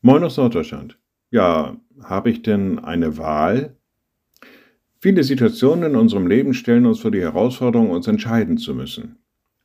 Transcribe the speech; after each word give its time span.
Moin 0.00 0.22
aus 0.22 0.36
Norddeutschland. 0.36 0.96
Ja, 1.32 1.76
habe 2.04 2.30
ich 2.30 2.42
denn 2.42 2.78
eine 2.78 3.18
Wahl? 3.18 3.74
Viele 5.00 5.24
Situationen 5.24 5.90
in 5.90 5.96
unserem 5.96 6.28
Leben 6.28 6.54
stellen 6.54 6.86
uns 6.86 7.00
vor 7.00 7.10
die 7.10 7.20
Herausforderung, 7.20 7.90
uns 7.90 8.06
entscheiden 8.06 8.58
zu 8.58 8.74
müssen. 8.74 9.16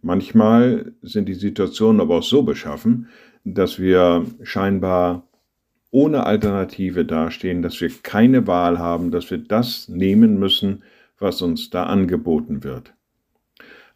Manchmal 0.02 0.94
sind 1.04 1.30
die 1.30 1.36
Situationen 1.36 2.02
aber 2.02 2.18
auch 2.18 2.24
so 2.24 2.42
beschaffen, 2.42 3.10
dass 3.44 3.78
wir 3.78 4.26
scheinbar 4.42 5.28
ohne 5.92 6.26
Alternative 6.26 7.06
dastehen, 7.06 7.62
dass 7.62 7.80
wir 7.80 7.92
keine 8.02 8.48
Wahl 8.48 8.80
haben, 8.80 9.12
dass 9.12 9.30
wir 9.30 9.38
das 9.38 9.88
nehmen 9.88 10.40
müssen, 10.40 10.82
was 11.20 11.44
uns 11.44 11.70
da 11.70 11.84
angeboten 11.84 12.64
wird. 12.64 12.96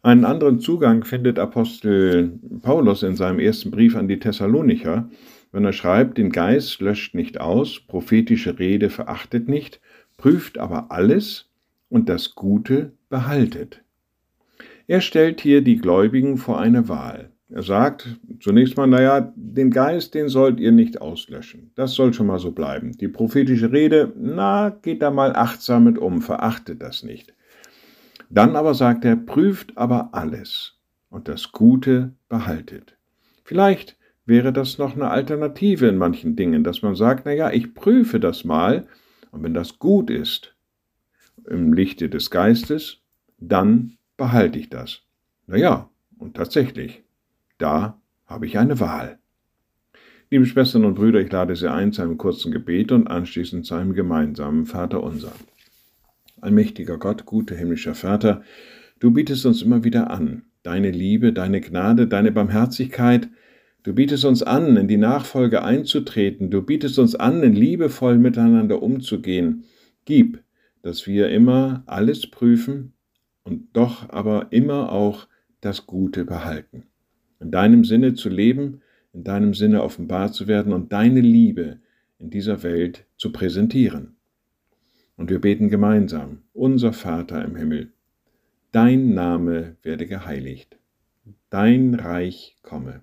Einen 0.02 0.24
anderen 0.24 0.60
Zugang 0.60 1.02
findet 1.02 1.40
Apostel 1.40 2.38
Paulus 2.62 3.02
in 3.02 3.16
seinem 3.16 3.40
ersten 3.40 3.72
Brief 3.72 3.96
an 3.96 4.06
die 4.06 4.20
Thessalonicher, 4.20 5.10
wenn 5.52 5.64
er 5.64 5.72
schreibt, 5.72 6.18
den 6.18 6.30
Geist 6.30 6.80
löscht 6.80 7.14
nicht 7.14 7.40
aus, 7.40 7.80
prophetische 7.80 8.58
Rede 8.58 8.90
verachtet 8.90 9.48
nicht, 9.48 9.80
prüft 10.16 10.58
aber 10.58 10.90
alles 10.90 11.48
und 11.88 12.08
das 12.08 12.34
Gute 12.34 12.92
behaltet. 13.08 13.82
Er 14.86 15.00
stellt 15.00 15.40
hier 15.40 15.62
die 15.62 15.76
Gläubigen 15.76 16.36
vor 16.36 16.58
eine 16.60 16.88
Wahl. 16.88 17.30
Er 17.50 17.62
sagt 17.62 18.18
zunächst 18.40 18.76
mal, 18.76 18.86
naja, 18.86 19.32
den 19.34 19.70
Geist, 19.70 20.14
den 20.14 20.28
sollt 20.28 20.60
ihr 20.60 20.72
nicht 20.72 21.00
auslöschen. 21.00 21.70
Das 21.74 21.92
soll 21.92 22.12
schon 22.12 22.26
mal 22.26 22.38
so 22.38 22.52
bleiben. 22.52 22.92
Die 22.92 23.08
prophetische 23.08 23.72
Rede, 23.72 24.12
na, 24.16 24.70
geht 24.70 25.00
da 25.00 25.10
mal 25.10 25.34
achtsam 25.34 25.84
mit 25.84 25.98
um, 25.98 26.20
verachtet 26.20 26.82
das 26.82 27.02
nicht. 27.02 27.34
Dann 28.28 28.56
aber 28.56 28.74
sagt 28.74 29.04
er, 29.06 29.16
prüft 29.16 29.78
aber 29.78 30.10
alles 30.12 30.78
und 31.08 31.28
das 31.28 31.52
Gute 31.52 32.12
behaltet. 32.28 32.98
Vielleicht 33.44 33.97
wäre 34.28 34.52
das 34.52 34.76
noch 34.76 34.94
eine 34.94 35.08
Alternative 35.08 35.88
in 35.88 35.96
manchen 35.96 36.36
Dingen, 36.36 36.62
dass 36.62 36.82
man 36.82 36.94
sagt, 36.94 37.22
na 37.24 37.32
ja, 37.32 37.50
ich 37.50 37.72
prüfe 37.72 38.20
das 38.20 38.44
mal 38.44 38.86
und 39.30 39.42
wenn 39.42 39.54
das 39.54 39.78
gut 39.78 40.10
ist 40.10 40.54
im 41.48 41.72
Lichte 41.72 42.10
des 42.10 42.30
Geistes, 42.30 42.98
dann 43.38 43.96
behalte 44.18 44.58
ich 44.58 44.68
das. 44.68 45.00
Na 45.46 45.56
ja, 45.56 45.88
und 46.18 46.36
tatsächlich, 46.36 47.02
da 47.56 47.98
habe 48.26 48.44
ich 48.44 48.58
eine 48.58 48.78
Wahl. 48.80 49.18
Liebe 50.30 50.44
Schwestern 50.44 50.84
und 50.84 50.94
Brüder, 50.94 51.20
ich 51.20 51.32
lade 51.32 51.56
Sie 51.56 51.70
ein 51.70 51.94
zu 51.94 52.02
einem 52.02 52.18
kurzen 52.18 52.52
Gebet 52.52 52.92
und 52.92 53.06
anschließend 53.06 53.64
zu 53.64 53.76
einem 53.76 53.94
gemeinsamen 53.94 54.66
Vater 54.66 55.02
unser. 55.02 55.32
Allmächtiger 56.42 56.98
Gott, 56.98 57.24
guter 57.24 57.54
himmlischer 57.54 57.94
Vater, 57.94 58.42
du 59.00 59.10
bietest 59.10 59.46
uns 59.46 59.62
immer 59.62 59.84
wieder 59.84 60.10
an, 60.10 60.42
deine 60.64 60.90
Liebe, 60.90 61.32
deine 61.32 61.62
Gnade, 61.62 62.06
deine 62.06 62.30
Barmherzigkeit, 62.30 63.30
Du 63.84 63.94
bietest 63.94 64.24
uns 64.24 64.42
an, 64.42 64.76
in 64.76 64.88
die 64.88 64.96
Nachfolge 64.96 65.62
einzutreten. 65.62 66.50
Du 66.50 66.62
bietest 66.62 66.98
uns 66.98 67.14
an, 67.14 67.42
in 67.44 67.54
liebevoll 67.54 68.18
miteinander 68.18 68.82
umzugehen. 68.82 69.64
Gib, 70.04 70.42
dass 70.82 71.06
wir 71.06 71.30
immer 71.30 71.84
alles 71.86 72.28
prüfen 72.28 72.92
und 73.44 73.68
doch 73.74 74.10
aber 74.10 74.48
immer 74.50 74.90
auch 74.90 75.28
das 75.60 75.86
Gute 75.86 76.24
behalten. 76.24 76.84
In 77.40 77.52
deinem 77.52 77.84
Sinne 77.84 78.14
zu 78.14 78.28
leben, 78.28 78.80
in 79.12 79.22
deinem 79.22 79.54
Sinne 79.54 79.82
offenbar 79.82 80.32
zu 80.32 80.48
werden 80.48 80.72
und 80.72 80.92
deine 80.92 81.20
Liebe 81.20 81.78
in 82.18 82.30
dieser 82.30 82.64
Welt 82.64 83.06
zu 83.16 83.30
präsentieren. 83.30 84.16
Und 85.16 85.30
wir 85.30 85.40
beten 85.40 85.68
gemeinsam, 85.68 86.42
unser 86.52 86.92
Vater 86.92 87.44
im 87.44 87.54
Himmel, 87.54 87.92
dein 88.72 89.14
Name 89.14 89.76
werde 89.82 90.06
geheiligt, 90.06 90.78
dein 91.48 91.94
Reich 91.94 92.56
komme 92.62 93.02